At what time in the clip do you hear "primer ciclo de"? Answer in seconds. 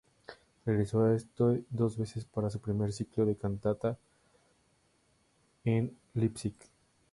2.59-3.35